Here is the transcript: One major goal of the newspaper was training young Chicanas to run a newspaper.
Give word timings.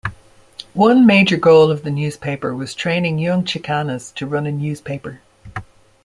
One 0.73 1.05
major 1.05 1.37
goal 1.37 1.69
of 1.69 1.83
the 1.83 1.91
newspaper 1.91 2.55
was 2.55 2.73
training 2.73 3.19
young 3.19 3.43
Chicanas 3.43 4.11
to 4.15 4.25
run 4.25 4.47
a 4.47 4.51
newspaper. 4.51 5.21